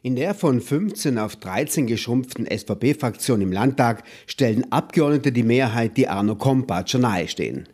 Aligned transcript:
In 0.00 0.14
der 0.14 0.34
von 0.34 0.60
15 0.60 1.18
auf 1.18 1.36
13 1.36 1.88
geschrumpften 1.88 2.46
SVP-Fraktion 2.46 3.40
im 3.40 3.50
Landtag 3.50 4.04
stellen 4.26 4.70
Abgeordnete 4.70 5.32
die 5.32 5.42
Mehrheit, 5.42 5.96
die 5.96 6.06
Arno 6.06 6.36
Kompatscher 6.36 7.00
nahestehen. 7.00 7.68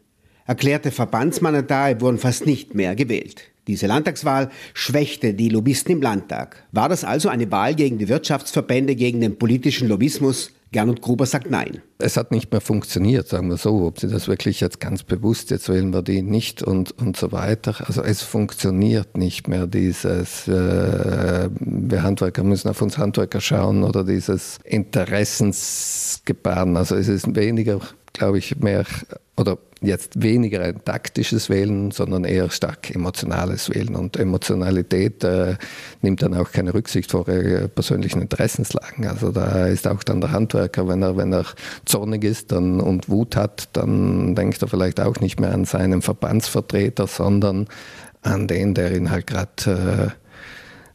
Erklärte 0.46 0.90
Verbandsmandate 0.90 2.00
wurden 2.00 2.18
fast 2.18 2.46
nicht 2.46 2.74
mehr 2.74 2.94
gewählt. 2.96 3.53
Diese 3.66 3.86
Landtagswahl 3.86 4.50
schwächte 4.74 5.34
die 5.34 5.48
Lobbyisten 5.48 5.92
im 5.92 6.02
Landtag. 6.02 6.64
War 6.72 6.88
das 6.88 7.04
also 7.04 7.28
eine 7.28 7.50
Wahl 7.50 7.74
gegen 7.74 7.98
die 7.98 8.08
Wirtschaftsverbände, 8.08 8.94
gegen 8.94 9.20
den 9.20 9.38
politischen 9.38 9.88
Lobbyismus? 9.88 10.50
Gernot 10.74 11.00
Gruber 11.02 11.24
sagt 11.24 11.50
nein. 11.50 11.82
Es 11.98 12.16
hat 12.16 12.32
nicht 12.32 12.50
mehr 12.50 12.60
funktioniert, 12.60 13.28
sagen 13.28 13.48
wir 13.48 13.58
so. 13.58 13.86
Ob 13.86 14.00
sie 14.00 14.08
das 14.08 14.26
wirklich 14.26 14.60
jetzt 14.60 14.80
ganz 14.80 15.04
bewusst, 15.04 15.52
jetzt 15.52 15.68
wählen 15.68 15.92
wir 15.92 16.02
die 16.02 16.20
nicht 16.20 16.64
und, 16.64 16.90
und 16.90 17.16
so 17.16 17.30
weiter. 17.30 17.76
Also 17.86 18.02
es 18.02 18.22
funktioniert 18.22 19.16
nicht 19.16 19.46
mehr 19.46 19.68
dieses, 19.68 20.48
äh, 20.48 21.48
wir 21.60 22.02
Handwerker 22.02 22.42
müssen 22.42 22.68
auf 22.68 22.82
uns 22.82 22.98
Handwerker 22.98 23.40
schauen 23.40 23.84
oder 23.84 24.02
dieses 24.02 24.58
Interessensgebaren. 24.64 26.76
Also 26.76 26.96
es 26.96 27.06
ist 27.06 27.36
weniger, 27.36 27.78
glaube 28.14 28.38
ich, 28.38 28.56
mehr 28.56 28.86
oder 29.36 29.58
jetzt 29.80 30.22
weniger 30.22 30.62
ein 30.62 30.82
taktisches 30.84 31.50
Wählen, 31.50 31.90
sondern 31.90 32.24
eher 32.24 32.48
stark 32.48 32.94
emotionales 32.94 33.68
Wählen. 33.68 33.96
Und 33.96 34.16
Emotionalität 34.16 35.22
äh, 35.24 35.56
nimmt 36.00 36.22
dann 36.22 36.34
auch 36.34 36.52
keine 36.52 36.72
Rücksicht 36.72 37.10
vor 37.10 37.28
äh, 37.28 37.68
persönlichen 37.68 38.22
Interessenslagen. 38.22 39.06
Also 39.06 39.30
da 39.30 39.66
ist 39.66 39.86
auch 39.86 40.02
dann 40.02 40.20
der 40.20 40.32
Handwerker, 40.32 40.88
wenn 40.88 41.02
er, 41.02 41.16
wenn 41.16 41.34
er 41.34 41.44
zornig 41.84 42.24
ist 42.24 42.52
dann, 42.52 42.80
und 42.80 43.08
Wut 43.08 43.36
hat, 43.36 43.68
dann 43.74 44.34
denkt 44.34 44.62
er 44.62 44.68
vielleicht 44.68 45.00
auch 45.00 45.20
nicht 45.20 45.38
mehr 45.40 45.52
an 45.52 45.64
seinen 45.64 46.00
Verbandsvertreter, 46.00 47.06
sondern 47.06 47.66
an 48.22 48.46
den, 48.46 48.74
der 48.74 48.96
ihn 48.96 49.10
halt 49.10 49.26
gerade 49.26 50.14
äh, 50.16 50.24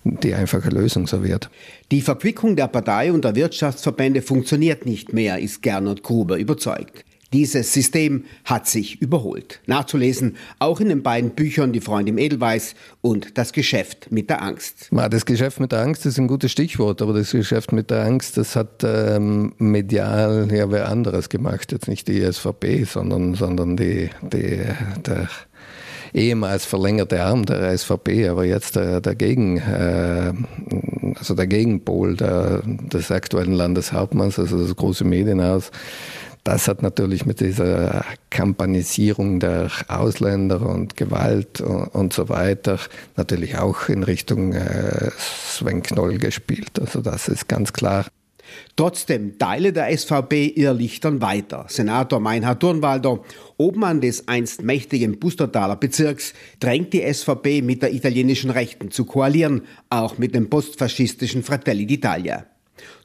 die 0.04 0.34
einfache 0.34 0.70
Lösung 0.70 1.06
serviert. 1.06 1.50
Die 1.92 2.02
Verquickung 2.02 2.56
der 2.56 2.68
Partei 2.68 3.12
und 3.12 3.26
der 3.26 3.36
Wirtschaftsverbände 3.36 4.22
funktioniert 4.22 4.86
nicht 4.86 5.14
mehr, 5.14 5.40
ist 5.40 5.62
Gernot 5.62 6.02
Gruber 6.02 6.38
überzeugt. 6.38 7.04
Dieses 7.32 7.74
System 7.74 8.26
hat 8.44 8.68
sich 8.68 9.02
überholt. 9.02 9.62
Nachzulesen 9.68 10.36
auch 10.58 10.80
in 10.80 10.90
den 10.90 11.04
beiden 11.04 11.32
Büchern 11.32 11.74
Die 11.74 11.82
Freundin 11.82 12.16
im 12.16 12.18
Edelweiß 12.18 12.74
und 13.02 13.38
Das 13.38 13.54
Geschäft 13.54 14.12
mit 14.12 14.30
der 14.30 14.42
Angst. 14.42 14.90
Das 14.92 15.26
Geschäft 15.26 15.60
mit 15.60 15.72
der 15.72 15.82
Angst 15.82 16.06
ist 16.06 16.18
ein 16.18 16.28
gutes 16.28 16.52
Stichwort, 16.52 17.02
aber 17.02 17.14
das 17.14 17.32
Geschäft 17.32 17.72
mit 17.72 17.92
der 17.92 18.04
Angst, 18.04 18.38
das 18.38 18.56
hat 18.56 18.84
ähm, 18.84 19.54
medial 19.58 20.48
ja 20.52 20.72
wer 20.72 20.90
anderes 20.90 21.30
gemacht. 21.30 21.72
Jetzt 21.72 21.88
nicht 21.88 22.08
die 22.08 22.22
SVP, 22.22 22.86
sondern, 22.86 23.36
sondern 23.36 23.78
die, 23.78 24.10
die, 24.22 24.62
der 25.06 25.30
ehemals 26.14 26.66
verlängerte 26.66 27.24
Arm 27.24 27.46
der 27.46 27.78
SVP, 27.78 28.28
aber 28.30 28.46
jetzt 28.46 28.76
der, 28.76 29.02
der 29.02 29.16
Gegen, 29.16 29.58
äh, 29.58 30.34
also 31.18 31.36
der 31.36 31.48
Gegenpol 31.48 32.16
der, 32.16 32.62
des 32.66 33.12
aktuellen 33.12 33.54
Landeshauptmanns, 33.54 34.40
also 34.40 34.60
das 34.62 34.76
große 34.76 35.04
Medienhaus 35.04 35.72
das 36.50 36.68
hat 36.68 36.82
natürlich 36.82 37.28
mit 37.28 37.42
dieser 37.42 38.04
Kampanisierung 38.32 39.40
der 39.40 39.70
Ausländer 39.88 40.64
und 40.64 40.98
Gewalt 40.98 41.62
und, 41.62 42.12
so 42.12 42.28
weiter 42.28 42.80
natürlich 43.16 43.60
auch 43.60 43.88
in 43.88 44.02
Richtung 44.02 44.54
äh, 44.54 45.12
Sven 45.20 45.84
Knoll 45.84 46.18
gespielt. 46.18 46.80
Also 46.80 47.02
das 47.02 47.28
ist 47.28 47.48
ganz 47.48 47.72
klar. 47.72 48.08
Trotzdem 48.76 49.38
Teile 49.38 49.74
der 49.74 49.96
SVP 49.96 50.48
ihr 50.48 50.74
Lichtern 50.74 51.22
weiter. 51.22 51.66
Senator 51.68 52.20
Meinhard 52.20 52.60
Turnwalder, 52.60 53.20
Obmann 53.58 54.02
des 54.02 54.28
einst 54.28 54.64
mächtigen 54.64 55.20
Pustertaler 55.20 55.76
Bezirks, 55.76 56.34
drängt 56.60 56.94
die 56.94 57.14
SVP 57.14 57.62
mit 57.62 57.84
der 57.84 57.94
italienischen 57.94 58.50
Rechten 58.50 58.90
zu 58.90 59.06
koalieren, 59.06 59.68
auch 59.92 60.18
mit 60.18 60.34
dem 60.34 60.50
postfaschistischen 60.50 61.44
Fratelli 61.44 61.86
d'Italia. 61.86 62.46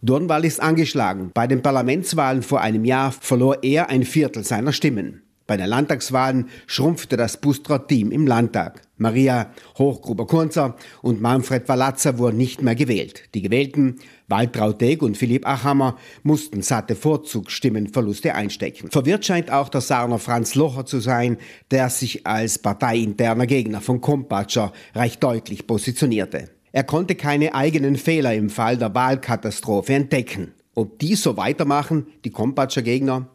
Dornwall 0.02 0.44
ist 0.44 0.60
angeschlagen. 0.60 1.30
Bei 1.34 1.46
den 1.46 1.62
Parlamentswahlen 1.62 2.42
vor 2.42 2.60
einem 2.60 2.84
Jahr 2.84 3.12
verlor 3.12 3.62
er 3.62 3.88
ein 3.90 4.04
Viertel 4.04 4.44
seiner 4.44 4.72
Stimmen. 4.72 5.24
Bei 5.46 5.58
den 5.58 5.66
Landtagswahlen 5.66 6.48
schrumpfte 6.66 7.18
das 7.18 7.38
Bustra-Team 7.38 8.10
im 8.12 8.26
Landtag. 8.26 8.80
Maria 8.96 9.52
Hochgruber-Kunzer 9.76 10.76
und 11.02 11.20
Manfred 11.20 11.68
Walazza 11.68 12.16
wurden 12.16 12.38
nicht 12.38 12.62
mehr 12.62 12.74
gewählt. 12.74 13.24
Die 13.34 13.42
Gewählten, 13.42 13.96
Waltraud 14.26 14.80
Deg 14.80 15.02
und 15.02 15.18
Philipp 15.18 15.46
Achammer, 15.46 15.98
mussten 16.22 16.62
satte 16.62 16.94
Vorzugsstimmenverluste 16.94 18.34
einstecken. 18.34 18.90
Verwirrt 18.90 19.26
scheint 19.26 19.50
auch 19.50 19.68
der 19.68 19.82
Sarner 19.82 20.18
Franz 20.18 20.54
Locher 20.54 20.86
zu 20.86 21.00
sein, 21.00 21.36
der 21.70 21.90
sich 21.90 22.26
als 22.26 22.58
parteiinterner 22.58 23.46
Gegner 23.46 23.82
von 23.82 24.00
Kompatscher 24.00 24.72
recht 24.94 25.22
deutlich 25.22 25.66
positionierte. 25.66 26.53
Er 26.74 26.82
konnte 26.82 27.14
keine 27.14 27.54
eigenen 27.54 27.94
Fehler 27.94 28.34
im 28.34 28.50
Fall 28.50 28.76
der 28.76 28.92
Wahlkatastrophe 28.96 29.94
entdecken. 29.94 30.54
Ob 30.74 30.98
die 30.98 31.14
so 31.14 31.36
weitermachen, 31.36 32.08
die 32.24 32.30
Kompatscher 32.30 32.82
Gegner? 32.82 33.28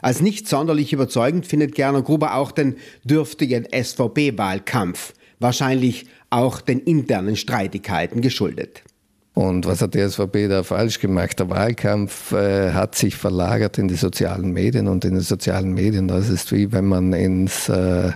Als 0.00 0.20
nicht 0.20 0.46
sonderlich 0.46 0.92
überzeugend 0.92 1.44
findet 1.44 1.74
Gerner 1.74 2.02
Gruber 2.02 2.36
auch 2.36 2.52
den 2.52 2.76
dürftigen 3.02 3.66
SVP-Wahlkampf, 3.72 5.12
wahrscheinlich 5.40 6.06
auch 6.30 6.60
den 6.60 6.78
internen 6.78 7.34
Streitigkeiten 7.34 8.20
geschuldet. 8.20 8.84
Und 9.32 9.66
was 9.66 9.82
hat 9.82 9.94
die 9.94 10.08
SVP 10.08 10.46
da 10.46 10.62
falsch 10.62 11.00
gemacht? 11.00 11.40
Der 11.40 11.50
Wahlkampf 11.50 12.30
äh, 12.30 12.70
hat 12.70 12.94
sich 12.94 13.16
verlagert 13.16 13.76
in 13.76 13.88
die 13.88 13.96
sozialen 13.96 14.52
Medien 14.52 14.86
und 14.86 15.04
in 15.04 15.14
den 15.14 15.20
sozialen 15.24 15.74
Medien, 15.74 16.06
das 16.06 16.28
ist 16.28 16.52
wie 16.52 16.70
wenn 16.70 16.84
man 16.84 17.12
ins 17.12 17.68
äh, 17.68 18.12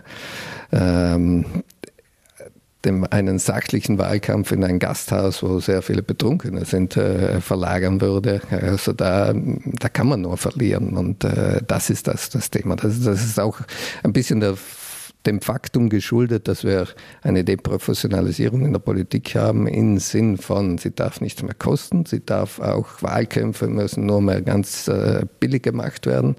ähm, 0.70 1.44
dem, 2.84 3.04
einen 3.10 3.38
sachlichen 3.38 3.98
Wahlkampf 3.98 4.52
in 4.52 4.64
ein 4.64 4.78
Gasthaus, 4.78 5.42
wo 5.42 5.58
sehr 5.60 5.82
viele 5.82 6.02
Betrunkene 6.02 6.64
sind, 6.64 6.96
äh, 6.96 7.40
verlagern 7.40 8.00
würde. 8.00 8.40
Also 8.50 8.92
da, 8.92 9.32
da 9.34 9.88
kann 9.88 10.08
man 10.08 10.20
nur 10.20 10.36
verlieren. 10.36 10.96
Und 10.96 11.24
äh, 11.24 11.60
das 11.66 11.90
ist 11.90 12.06
das, 12.06 12.30
das 12.30 12.50
Thema. 12.50 12.76
Das, 12.76 13.00
das 13.00 13.24
ist 13.24 13.40
auch 13.40 13.58
ein 14.02 14.12
bisschen 14.12 14.40
der 14.40 14.56
dem 15.26 15.40
Faktum 15.40 15.88
geschuldet, 15.88 16.46
dass 16.46 16.62
wir 16.62 16.86
eine 17.22 17.44
Deprofessionalisierung 17.44 18.64
in 18.64 18.72
der 18.72 18.78
Politik 18.78 19.34
haben, 19.34 19.66
im 19.66 19.98
Sinn 19.98 20.38
von, 20.38 20.78
sie 20.78 20.94
darf 20.94 21.20
nichts 21.20 21.42
mehr 21.42 21.54
kosten, 21.54 22.06
sie 22.06 22.24
darf 22.24 22.60
auch 22.60 23.02
Wahlkämpfe 23.02 23.66
müssen 23.66 24.06
nur 24.06 24.22
mehr 24.22 24.40
ganz 24.42 24.86
äh, 24.86 25.26
billig 25.40 25.64
gemacht 25.64 26.06
werden 26.06 26.36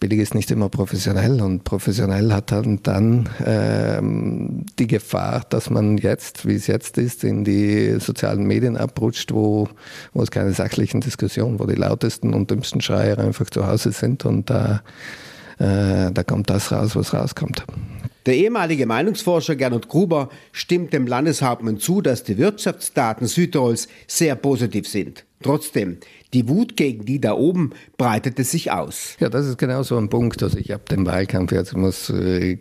billig 0.00 0.18
ist 0.18 0.34
nicht 0.34 0.50
immer 0.50 0.70
professionell 0.70 1.40
und 1.42 1.62
professionell 1.62 2.32
hat 2.32 2.50
dann, 2.50 2.82
dann 2.82 3.28
ähm, 3.44 4.64
die 4.78 4.86
Gefahr, 4.86 5.44
dass 5.48 5.70
man 5.70 5.98
jetzt, 5.98 6.46
wie 6.46 6.54
es 6.54 6.66
jetzt 6.66 6.98
ist, 6.98 7.22
in 7.22 7.44
die 7.44 8.00
sozialen 8.00 8.44
Medien 8.44 8.76
abrutscht, 8.76 9.32
wo, 9.32 9.68
wo 10.14 10.22
es 10.22 10.30
keine 10.30 10.52
sachlichen 10.52 11.02
Diskussionen, 11.02 11.60
wo 11.60 11.66
die 11.66 11.76
lautesten 11.76 12.34
und 12.34 12.50
dümmsten 12.50 12.80
Schreier 12.80 13.18
einfach 13.18 13.50
zu 13.50 13.66
Hause 13.66 13.92
sind 13.92 14.24
und 14.24 14.48
da, 14.48 14.82
äh, 15.58 16.10
da 16.10 16.22
kommt 16.26 16.48
das 16.48 16.72
raus, 16.72 16.96
was 16.96 17.12
rauskommt. 17.12 17.64
Der 18.26 18.36
ehemalige 18.36 18.86
Meinungsforscher 18.86 19.56
Gernot 19.56 19.88
Gruber 19.88 20.30
stimmt 20.52 20.92
dem 20.92 21.06
Landeshauptmann 21.06 21.78
zu, 21.78 22.00
dass 22.00 22.24
die 22.24 22.38
Wirtschaftsdaten 22.38 23.26
Südtirols 23.26 23.88
sehr 24.06 24.34
positiv 24.34 24.88
sind. 24.88 25.24
Trotzdem, 25.42 25.98
die 26.34 26.48
Wut 26.48 26.76
gegen 26.76 27.04
die 27.04 27.20
da 27.20 27.32
oben 27.32 27.70
breitete 27.96 28.44
sich 28.44 28.70
aus. 28.70 29.16
Ja, 29.20 29.28
das 29.28 29.46
ist 29.46 29.58
genau 29.58 29.82
so 29.82 29.96
ein 29.96 30.08
Punkt. 30.08 30.42
Also 30.42 30.58
ich 30.58 30.70
habe 30.70 30.84
den 30.90 31.06
Wahlkampf 31.06 31.52
jetzt, 31.52 31.74
muss 31.76 32.10
äh, 32.10 32.58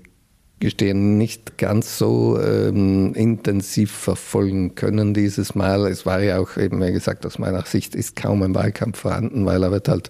gestehen, 0.59 1.17
nicht 1.17 1.57
ganz 1.57 1.97
so 1.97 2.39
ähm, 2.39 3.13
intensiv 3.13 3.91
verfolgen 3.91 4.75
können 4.75 5.13
dieses 5.13 5.55
Mal. 5.55 5.87
Es 5.87 6.05
war 6.05 6.21
ja 6.21 6.39
auch 6.39 6.57
eben, 6.57 6.81
wie 6.81 6.91
gesagt, 6.91 7.25
aus 7.25 7.39
meiner 7.39 7.65
Sicht 7.65 7.95
ist 7.95 8.15
kaum 8.15 8.43
ein 8.43 8.55
Wahlkampf 8.55 8.99
vorhanden, 8.99 9.45
weil 9.45 9.63
er 9.63 9.71
wird 9.71 9.87
halt 9.87 10.09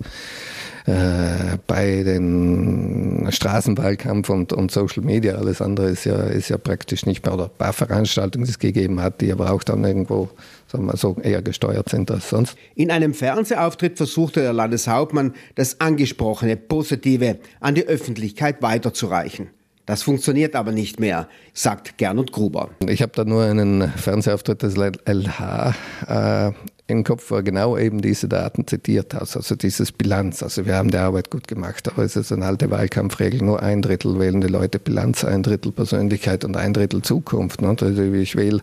äh, 0.85 1.57
bei 1.67 2.03
den 2.03 3.27
Straßenwahlkampf 3.29 4.29
und, 4.29 4.53
und 4.53 4.71
Social 4.71 5.03
Media, 5.03 5.35
alles 5.35 5.61
andere 5.61 5.89
ist 5.89 6.05
ja, 6.05 6.17
ist 6.23 6.49
ja 6.49 6.57
praktisch 6.57 7.05
nicht 7.05 7.25
mehr, 7.25 7.33
oder 7.33 7.45
ein 7.45 7.57
paar 7.57 7.73
Veranstaltungen, 7.73 8.45
die 8.45 8.51
es 8.51 8.59
gegeben 8.59 9.01
hat, 9.01 9.21
die 9.21 9.31
aber 9.31 9.51
auch 9.51 9.63
dann 9.63 9.83
irgendwo 9.83 10.29
sagen 10.67 10.85
wir 10.85 10.97
so, 10.97 11.17
eher 11.21 11.41
gesteuert 11.41 11.89
sind 11.89 12.11
als 12.11 12.29
sonst. 12.29 12.55
In 12.75 12.91
einem 12.91 13.13
Fernsehauftritt 13.13 13.97
versuchte 13.97 14.41
der 14.41 14.53
Landeshauptmann, 14.53 15.33
das 15.55 15.81
angesprochene 15.81 16.57
Positive 16.57 17.39
an 17.59 17.75
die 17.75 17.87
Öffentlichkeit 17.87 18.61
weiterzureichen. 18.61 19.49
Das 19.89 20.03
funktioniert 20.03 20.55
aber 20.55 20.71
nicht 20.71 20.99
mehr, 20.99 21.27
sagt 21.51 21.97
Gernot 21.97 22.31
Gruber. 22.31 22.69
Ich 22.87 23.01
habe 23.01 23.11
da 23.15 23.25
nur 23.25 23.45
einen 23.45 23.91
Fernsehauftritt 23.91 24.61
des 24.61 24.75
LH 24.75 25.73
äh, 26.07 26.51
im 26.85 27.03
Kopf, 27.03 27.31
wo 27.31 27.37
er 27.37 27.41
genau 27.41 27.75
eben 27.75 27.99
diese 27.99 28.27
Daten 28.27 28.67
zitiert 28.67 29.15
hat, 29.15 29.35
also 29.35 29.55
dieses 29.55 29.91
Bilanz. 29.91 30.43
Also 30.43 30.67
wir 30.67 30.75
haben 30.75 30.91
die 30.91 30.97
Arbeit 30.97 31.31
gut 31.31 31.47
gemacht, 31.47 31.87
aber 31.91 32.03
es 32.03 32.15
ist 32.15 32.31
eine 32.31 32.45
alte 32.45 32.69
Wahlkampfregel, 32.69 33.41
nur 33.41 33.63
ein 33.63 33.81
Drittel 33.81 34.19
wählen 34.19 34.41
die 34.41 34.47
Leute 34.47 34.77
Bilanz, 34.77 35.25
ein 35.25 35.41
Drittel 35.41 35.71
Persönlichkeit 35.71 36.45
und 36.45 36.55
ein 36.55 36.73
Drittel 36.73 37.01
Zukunft. 37.01 37.63
Ne? 37.63 37.69
Also 37.69 38.03
ich 38.03 38.35
wähle 38.35 38.61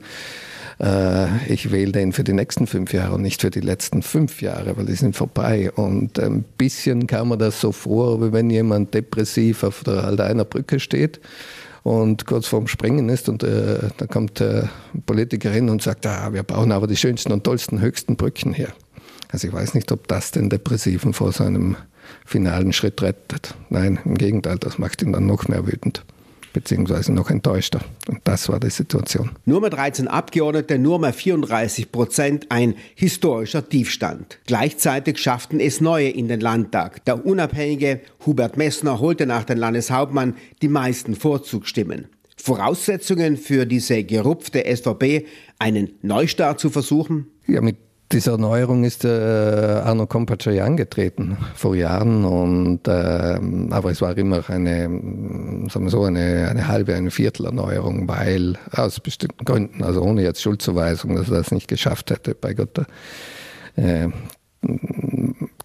äh, 0.79 1.47
ich 1.47 1.71
wähle 1.71 1.93
den 1.93 2.13
für 2.13 2.25
die 2.25 2.33
nächsten 2.33 2.67
fünf 2.67 2.93
Jahre 2.93 3.15
und 3.15 3.23
nicht 3.23 3.41
für 3.41 3.51
die 3.51 3.61
letzten 3.61 4.03
fünf 4.03 4.43
Jahre, 4.43 4.77
weil 4.77 4.87
die 4.87 4.95
sind 4.95 5.17
vorbei. 5.17 5.71
Und 5.73 6.19
ein 6.19 6.45
bisschen 6.59 7.07
kam 7.07 7.29
mir 7.29 7.39
das 7.39 7.61
so 7.61 7.73
vor, 7.73 8.21
wie 8.21 8.33
wenn 8.33 8.51
jemand 8.51 8.95
depressiv 8.95 9.63
auf 9.63 9.85
der 9.85 10.05
Aldeiner 10.05 10.45
Brücke 10.45 10.81
steht 10.81 11.21
und 11.83 12.27
kurz 12.27 12.47
vorm 12.47 12.67
Springen 12.67 13.09
ist 13.09 13.29
und 13.29 13.43
äh, 13.43 13.79
da 13.97 14.07
kommt 14.07 14.41
äh, 14.41 14.65
Politikerin 15.07 15.71
und 15.71 15.83
sagt, 15.83 16.07
ah, 16.07 16.33
wir 16.33 16.43
bauen 16.43 16.73
aber 16.73 16.87
die 16.87 16.97
schönsten 16.97 17.33
und 17.33 17.45
tollsten, 17.45 17.81
höchsten 17.81 18.17
Brücken 18.17 18.53
hier. 18.53 18.73
Also 19.29 19.49
ich 19.49 19.53
weiß 19.53 19.75
nicht, 19.75 19.91
ob 19.93 20.09
das 20.09 20.31
den 20.31 20.51
Depressiven 20.51 21.13
vor 21.13 21.33
seinem 21.33 21.77
finalen 22.25 22.73
Schritt 22.73 23.03
rettet. 23.03 23.55
Nein, 23.71 23.99
im 24.05 24.17
Gegenteil, 24.17 24.59
das 24.59 24.79
macht 24.79 25.03
ihn 25.03 25.13
dann 25.13 25.27
noch 25.27 25.49
mehr 25.49 25.67
wütend 25.67 26.05
beziehungsweise 26.57 27.13
noch 27.13 27.29
enttäuschter. 27.29 27.81
Und 28.09 28.21
das 28.25 28.49
war 28.49 28.59
die 28.59 28.71
Situation. 28.71 29.33
Nur 29.45 29.61
mehr 29.61 29.69
13 29.69 30.09
Abgeordnete, 30.09 30.79
nur 30.79 30.99
mehr 30.99 31.13
34 31.13 31.93
Prozent, 31.93 32.47
ein 32.49 32.77
historischer 32.95 33.69
Tiefstand. 33.69 34.39
Gleichzeitig 34.47 35.19
schafften 35.19 35.61
es 35.61 35.83
neue 35.83 36.09
in 36.09 36.29
den 36.29 36.41
Landtag. 36.41 37.05
Der 37.05 37.27
unabhängige 37.27 38.01
Hubert 38.25 38.57
Messner 38.57 39.01
holte 39.01 39.27
nach 39.27 39.45
dem 39.45 39.59
Landeshauptmann 39.59 40.35
die 40.63 40.69
meisten 40.69 41.15
Vorzugsstimmen. 41.15 42.07
Voraussetzungen 42.39 43.37
für 43.37 43.67
diese 43.67 44.03
gerupfte 44.05 44.65
SVP, 44.65 45.27
einen 45.59 45.91
Neustart 46.01 46.59
zu 46.59 46.71
versuchen? 46.71 47.27
Ja, 47.47 47.61
mit 47.61 47.77
diese 48.13 48.31
Erneuerung 48.31 48.85
ist 48.85 49.05
äh, 49.05 49.09
Arno 49.09 50.07
Kompacai 50.07 50.63
angetreten 50.63 51.37
vor 51.55 51.75
Jahren, 51.75 52.25
und, 52.25 52.87
äh, 52.87 53.41
aber 53.71 53.91
es 53.91 54.01
war 54.01 54.17
immer 54.17 54.49
eine, 54.49 54.85
sagen 55.69 55.85
wir 55.85 55.91
so, 55.91 56.05
eine, 56.05 56.49
eine 56.49 56.69
halbe, 56.69 56.95
eine 56.95 57.11
Viertelerneuerung, 57.11 58.07
weil 58.09 58.59
aus 58.71 59.01
bestimmten 59.01 59.45
Gründen, 59.45 59.83
also 59.83 60.03
ohne 60.03 60.23
jetzt 60.23 60.41
Schuldzuweisung, 60.41 61.17
dass 61.17 61.29
er 61.29 61.39
das 61.39 61.51
nicht 61.51 61.69
geschafft 61.69 62.11
hätte, 62.11 62.35
bei 62.35 62.55
Gott, 62.55 62.79
äh, 63.77 64.09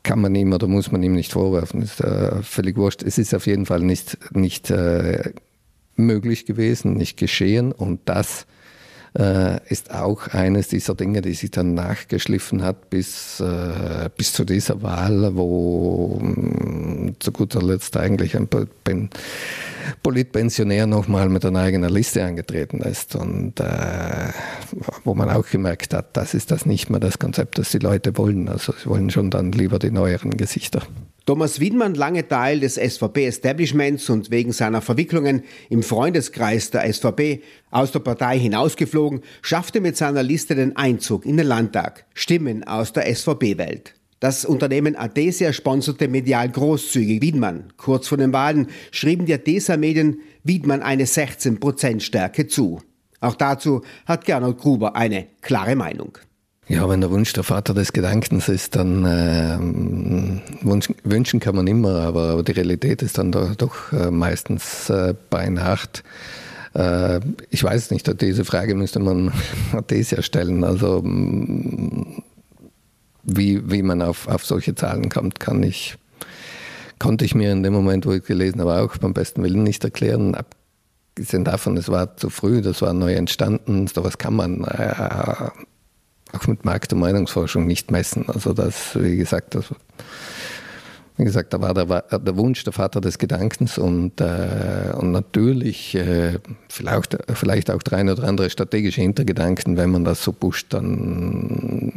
kann 0.04 0.20
man 0.20 0.34
ihm 0.34 0.52
oder 0.54 0.68
muss 0.68 0.92
man 0.92 1.04
ihm 1.04 1.14
nicht 1.14 1.32
vorwerfen, 1.32 1.82
ist 1.82 2.02
äh, 2.02 2.42
völlig 2.42 2.76
wurscht. 2.76 3.04
Es 3.04 3.18
ist 3.18 3.36
auf 3.36 3.46
jeden 3.46 3.66
Fall 3.66 3.82
nicht, 3.82 4.18
nicht 4.36 4.72
äh, 4.72 5.32
möglich 5.96 6.46
gewesen, 6.46 6.96
nicht 6.96 7.18
geschehen 7.18 7.72
und 7.72 8.02
das 8.06 8.48
äh, 9.18 9.60
ist 9.70 9.94
auch 9.94 10.28
eines 10.28 10.70
dieser 10.70 10.96
Dinge, 10.96 11.22
die 11.22 11.34
sich 11.34 11.52
dann 11.52 11.74
nachgeschliffen 11.74 12.64
hat 12.64 12.90
bis, 12.90 13.40
äh, 13.40 14.10
bis 14.16 14.34
zu 14.34 14.46
dieser 14.46 14.82
Wahl, 14.82 15.36
wo 15.36 16.18
mm, 16.22 17.16
zu 17.20 17.32
guter 17.32 17.62
Letzt 17.62 17.98
eigentlich 17.98 18.38
ein 18.38 18.48
Politpensionär 20.04 20.88
nochmal 20.88 21.28
mit 21.28 21.46
einer 21.46 21.60
eigenen 21.60 21.90
Liste 21.90 22.24
angetreten 22.24 22.82
ist 22.82 23.16
und 23.16 23.60
äh, 23.60 24.30
wo 25.04 25.14
man 25.14 25.30
auch 25.30 25.48
gemerkt 25.48 25.94
hat, 25.94 26.16
das 26.16 26.34
ist 26.34 26.52
das 26.52 26.66
nicht 26.66 26.90
mehr 26.90 27.00
das 27.00 27.20
Konzept, 27.20 27.58
das 27.58 27.72
die 27.72 27.80
Leute 27.80 28.18
wollen. 28.18 28.48
Also 28.48 28.74
sie 28.82 28.90
wollen 28.90 29.10
schon 29.10 29.30
dann 29.30 29.52
lieber 29.52 29.78
die 29.78 29.92
neueren 29.92 30.32
Gesichter. 30.32 30.82
Thomas 31.28 31.60
Wiedmann, 31.60 31.94
lange 31.94 32.28
Teil 32.28 32.60
des 32.62 32.76
SVP-Establishments 32.76 34.10
und 34.10 34.32
wegen 34.32 34.52
seiner 34.52 34.82
Verwicklungen 34.82 35.44
im 35.70 35.84
Freundeskreis 35.84 36.72
der 36.72 36.92
SVP 36.92 37.44
aus 37.70 37.92
der 37.92 38.00
Partei 38.00 38.40
hinausgeflogen, 38.40 39.22
schaffte 39.44 39.82
mit 39.82 39.96
seiner 39.96 40.24
Liste 40.24 40.56
den 40.56 40.76
Einzug 40.76 41.28
in 41.28 41.38
den 41.38 41.46
Landtag. 41.46 42.06
Stimmen 42.16 42.64
aus 42.64 42.92
der 42.94 43.14
SVP-Welt. 43.14 43.94
Das 44.20 44.46
Unternehmen 44.46 44.96
Adesia 44.96 45.54
sponserte 45.54 46.08
medial 46.08 46.50
großzügig 46.50 47.22
Wiedmann. 47.22 47.72
Kurz 47.78 48.08
vor 48.08 48.18
den 48.18 48.34
Wahlen 48.34 48.68
schrieben 48.90 49.28
die 49.28 49.34
Adesia-Medien 49.36 50.22
Wiedmann 50.44 50.82
eine 50.82 51.06
16% 51.06 52.00
Stärke 52.00 52.48
zu. 52.48 52.82
Auch 53.20 53.36
dazu 53.36 53.84
hat 54.08 54.26
Gernot 54.26 54.58
Gruber 54.58 54.96
eine 54.96 55.28
klare 55.42 55.76
Meinung. 55.76 56.18
Ja, 56.68 56.88
wenn 56.88 57.02
der 57.02 57.12
Wunsch 57.12 57.34
der 57.34 57.44
Vater 57.44 57.74
des 57.74 57.92
Gedankens 57.92 58.48
ist, 58.48 58.76
dann 58.76 59.04
äh, 59.06 59.58
Wunsch, 60.64 60.90
wünschen 61.04 61.40
kann 61.40 61.56
man 61.56 61.68
immer, 61.68 62.02
aber 62.02 62.44
die 62.44 62.52
Realität 62.52 63.02
ist 63.02 63.18
dann 63.18 63.32
doch, 63.32 63.56
doch 63.56 63.92
äh, 63.92 64.12
meistens 64.12 64.90
äh, 64.90 65.16
bei 65.30 65.50
Nacht. 65.50 66.04
Äh, 66.74 67.20
ich 67.50 67.64
weiß 67.64 67.92
nicht, 67.92 68.22
diese 68.22 68.46
Frage 68.46 68.76
müsste 68.76 69.00
man 69.00 69.34
Athesia 69.74 70.22
stellen. 70.22 70.64
Also 70.64 71.02
wie, 73.24 73.72
wie 73.72 73.82
man 73.82 74.02
auf, 74.02 74.28
auf 74.28 74.46
solche 74.46 74.76
Zahlen 74.76 75.10
kommt, 75.10 75.40
kann 75.40 75.64
ich, 75.64 75.98
konnte 77.00 77.26
ich 77.26 77.36
mir 77.36 77.52
in 77.52 77.64
dem 77.64 77.74
Moment, 77.74 78.06
wo 78.06 78.14
ich 78.14 78.24
gelesen 78.24 78.62
habe, 78.62 78.82
auch 78.82 78.98
beim 78.98 79.14
besten 79.14 79.44
Willen 79.44 79.64
nicht 79.64 79.84
erklären. 79.84 80.36
Abgesehen 80.36 81.44
davon, 81.44 81.76
es 81.78 81.90
war 81.90 82.16
zu 82.18 82.30
früh, 82.30 82.62
das 82.62 82.82
war 82.82 82.94
neu 82.94 83.14
entstanden, 83.14 83.88
sowas 83.88 84.18
kann 84.18 84.36
man 84.36 84.64
äh, 84.64 85.50
auch 86.34 86.48
mit 86.48 86.66
Markt- 86.66 86.94
und 86.94 87.00
Meinungsforschung 87.00 87.66
nicht 87.66 87.92
messen. 87.92 88.26
Also 88.28 88.54
das, 88.54 88.96
wie 88.96 89.18
gesagt, 89.18 89.56
das, 89.56 89.66
wie 91.18 91.26
gesagt, 91.26 91.54
da 91.54 91.62
war 91.62 91.74
der, 91.74 92.20
der 92.20 92.38
Wunsch 92.38 92.64
der 92.64 92.74
Vater 92.74 93.02
des 93.02 93.18
Gedankens 93.18 93.78
und, 93.78 94.20
äh, 94.22 94.92
und 94.98 95.12
natürlich 95.12 95.96
äh, 95.96 96.40
vielleicht, 96.70 97.18
vielleicht 97.34 97.70
auch 97.70 97.84
der 97.84 98.00
ein 98.00 98.10
oder 98.10 98.24
andere 98.24 98.50
strategische 98.50 99.02
Hintergedanken, 99.02 99.78
wenn 99.78 99.92
man 99.92 100.04
das 100.04 100.24
so 100.24 100.32
pusht, 100.32 100.74
dann 100.74 101.92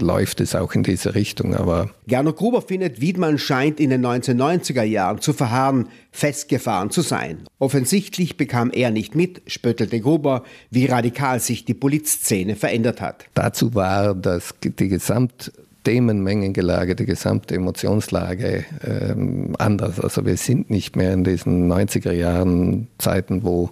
läuft 0.00 0.40
es 0.40 0.54
auch 0.54 0.74
in 0.74 0.82
diese 0.82 1.14
Richtung. 1.14 1.54
Aber 1.54 1.90
Gernot 2.06 2.36
Gruber 2.36 2.62
findet, 2.62 3.00
Wiedmann 3.00 3.38
scheint 3.38 3.80
in 3.80 3.90
den 3.90 4.04
1990er 4.04 4.82
Jahren 4.82 5.20
zu 5.20 5.32
verharren, 5.32 5.88
festgefahren 6.10 6.90
zu 6.90 7.00
sein. 7.00 7.38
Offensichtlich 7.58 8.36
bekam 8.36 8.70
er 8.70 8.90
nicht 8.90 9.14
mit, 9.14 9.42
spöttelte 9.46 10.00
Gruber, 10.00 10.44
wie 10.70 10.86
radikal 10.86 11.40
sich 11.40 11.64
die 11.64 11.74
Polizszene 11.74 12.56
verändert 12.56 13.00
hat. 13.00 13.26
Dazu 13.34 13.74
war 13.74 14.14
das, 14.14 14.54
die 14.62 14.88
Gesamt 14.88 15.52
Themenmengengelage, 15.84 16.94
die 16.94 17.06
gesamte 17.06 17.54
Emotionslage 17.54 18.64
ähm, 18.84 19.54
anders. 19.58 19.98
Also 19.98 20.24
wir 20.24 20.36
sind 20.36 20.70
nicht 20.70 20.96
mehr 20.96 21.12
in 21.12 21.24
diesen 21.24 21.70
90er 21.70 22.12
Jahren 22.12 22.88
Zeiten, 22.98 23.42
wo 23.42 23.70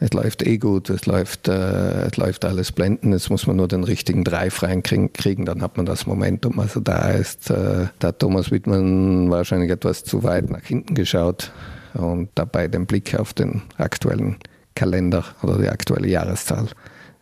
es 0.00 0.12
läuft 0.12 0.46
eh 0.46 0.58
gut, 0.58 0.90
es 0.90 1.06
läuft, 1.06 1.48
äh, 1.48 2.06
es 2.06 2.16
läuft 2.16 2.44
alles 2.44 2.72
blenden, 2.72 3.12
jetzt 3.12 3.30
muss 3.30 3.46
man 3.46 3.56
nur 3.56 3.68
den 3.68 3.84
richtigen 3.84 4.24
Drive 4.24 4.62
reinkriegen, 4.62 5.44
dann 5.44 5.62
hat 5.62 5.76
man 5.76 5.86
das 5.86 6.06
Momentum. 6.06 6.58
Also 6.58 6.80
da 6.80 7.10
ist 7.10 7.50
äh, 7.50 7.86
da 7.98 8.08
hat 8.08 8.18
Thomas 8.18 8.50
Wittmann 8.50 9.30
wahrscheinlich 9.30 9.70
etwas 9.70 10.04
zu 10.04 10.22
weit 10.22 10.50
nach 10.50 10.62
hinten 10.62 10.94
geschaut 10.94 11.52
und 11.94 12.28
dabei 12.34 12.68
den 12.68 12.86
Blick 12.86 13.18
auf 13.18 13.32
den 13.32 13.62
aktuellen 13.76 14.36
Kalender 14.74 15.24
oder 15.42 15.58
die 15.58 15.68
aktuelle 15.68 16.08
Jahreszahl 16.08 16.68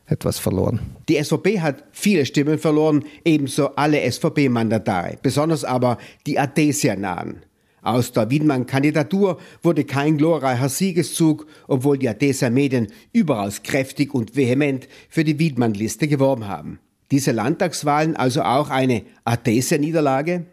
etwas 0.06 0.38
verloren. 0.38 0.80
Die 1.08 1.22
SVP 1.22 1.60
hat 1.60 1.84
viele 1.92 2.26
Stimmen 2.26 2.58
verloren, 2.58 3.04
ebenso 3.25 3.75
alle 3.76 4.10
SVP-Mandatare, 4.10 5.18
besonders 5.22 5.64
aber 5.64 5.98
die 6.26 6.38
Adesia-nahen. 6.38 7.42
Aus 7.82 8.12
der 8.12 8.31
Wiedmann-Kandidatur 8.31 9.38
wurde 9.61 9.84
kein 9.84 10.17
glorreicher 10.17 10.69
Siegeszug, 10.69 11.46
obwohl 11.67 11.99
die 11.99 12.08
Adesia-Medien 12.08 12.87
überaus 13.12 13.64
kräftig 13.64 14.14
und 14.14 14.37
vehement 14.37 14.87
für 15.08 15.25
die 15.25 15.40
Wiedmann-Liste 15.40 16.06
geworben 16.06 16.46
haben. 16.46 16.79
Diese 17.11 17.32
Landtagswahlen 17.32 18.14
also 18.14 18.43
auch 18.43 18.70
eine 18.70 19.02
Adesia-Niederlage? 19.25 20.47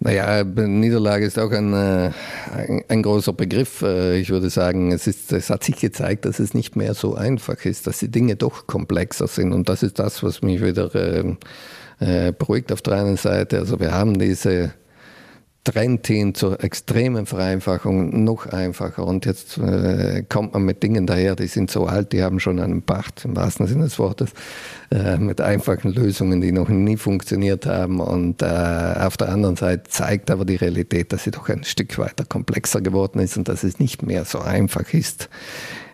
Naja, 0.00 0.44
Niederlage 0.44 1.24
ist 1.24 1.38
auch 1.38 1.50
ein, 1.50 1.72
äh, 1.72 2.12
ein, 2.54 2.84
ein, 2.86 3.02
großer 3.02 3.32
Begriff. 3.32 3.82
Äh, 3.82 4.18
ich 4.20 4.28
würde 4.28 4.48
sagen, 4.48 4.92
es, 4.92 5.06
ist, 5.08 5.32
es 5.32 5.50
hat 5.50 5.64
sich 5.64 5.76
gezeigt, 5.76 6.24
dass 6.24 6.38
es 6.38 6.54
nicht 6.54 6.76
mehr 6.76 6.94
so 6.94 7.14
einfach 7.14 7.64
ist, 7.64 7.86
dass 7.86 7.98
die 7.98 8.10
Dinge 8.10 8.36
doch 8.36 8.68
komplexer 8.68 9.26
sind. 9.26 9.52
Und 9.52 9.68
das 9.68 9.82
ist 9.82 9.98
das, 9.98 10.22
was 10.22 10.42
mich 10.42 10.62
wieder 10.62 10.94
äh, 10.94 11.34
äh 11.98 12.32
beruhigt 12.32 12.70
auf 12.70 12.82
der 12.82 12.94
einen 12.94 13.16
Seite. 13.16 13.58
Also 13.58 13.80
wir 13.80 13.90
haben 13.90 14.20
diese 14.20 14.72
Trend 15.68 16.06
hin 16.06 16.34
zur 16.34 16.64
extremen 16.64 17.26
Vereinfachung, 17.26 18.24
noch 18.24 18.46
einfacher. 18.46 19.06
Und 19.06 19.26
jetzt 19.26 19.58
äh, 19.58 20.24
kommt 20.26 20.54
man 20.54 20.62
mit 20.62 20.82
Dingen 20.82 21.06
daher, 21.06 21.36
die 21.36 21.46
sind 21.46 21.70
so 21.70 21.84
alt, 21.84 22.12
die 22.12 22.22
haben 22.22 22.40
schon 22.40 22.58
einen 22.58 22.80
Pacht, 22.80 23.26
im 23.26 23.36
wahrsten 23.36 23.66
Sinne 23.66 23.84
des 23.84 23.98
Wortes, 23.98 24.30
äh, 24.90 25.18
mit 25.18 25.42
einfachen 25.42 25.92
Lösungen, 25.92 26.40
die 26.40 26.52
noch 26.52 26.70
nie 26.70 26.96
funktioniert 26.96 27.66
haben. 27.66 28.00
Und 28.00 28.40
äh, 28.40 28.46
auf 28.46 29.18
der 29.18 29.28
anderen 29.28 29.56
Seite 29.56 29.82
zeigt 29.90 30.30
aber 30.30 30.46
die 30.46 30.56
Realität, 30.56 31.12
dass 31.12 31.24
sie 31.24 31.32
doch 31.32 31.50
ein 31.50 31.64
Stück 31.64 31.98
weiter 31.98 32.24
komplexer 32.24 32.80
geworden 32.80 33.18
ist 33.18 33.36
und 33.36 33.48
dass 33.48 33.62
es 33.62 33.78
nicht 33.78 34.02
mehr 34.02 34.24
so 34.24 34.40
einfach 34.40 34.94
ist 34.94 35.28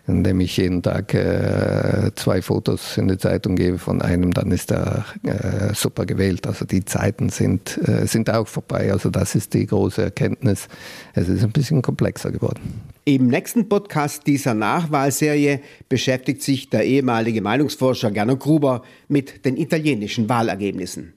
indem 0.07 0.39
ich 0.39 0.57
jeden 0.57 0.81
Tag 0.81 1.13
äh, 1.13 2.11
zwei 2.15 2.41
Fotos 2.41 2.97
in 2.97 3.07
die 3.07 3.17
Zeitung 3.17 3.55
gebe 3.55 3.77
von 3.77 4.01
einem, 4.01 4.33
dann 4.33 4.51
ist 4.51 4.71
er 4.71 5.05
äh, 5.23 5.73
super 5.73 6.05
gewählt. 6.05 6.45
Also 6.47 6.65
die 6.65 6.85
Zeiten 6.85 7.29
sind, 7.29 7.79
äh, 7.87 8.05
sind 8.05 8.29
auch 8.29 8.47
vorbei. 8.47 8.91
Also 8.91 9.09
das 9.09 9.35
ist 9.35 9.53
die 9.53 9.65
große 9.65 10.03
Erkenntnis. 10.03 10.67
Es 11.13 11.27
ist 11.27 11.43
ein 11.43 11.51
bisschen 11.51 11.81
komplexer 11.81 12.31
geworden. 12.31 12.81
Im 13.05 13.27
nächsten 13.27 13.69
Podcast 13.69 14.25
dieser 14.25 14.55
Nachwahlserie 14.55 15.59
beschäftigt 15.89 16.41
sich 16.41 16.69
der 16.69 16.85
ehemalige 16.85 17.41
Meinungsforscher 17.41 18.11
Gernot 18.11 18.39
Gruber 18.39 18.81
mit 19.07 19.45
den 19.45 19.57
italienischen 19.57 20.27
Wahlergebnissen. 20.27 21.13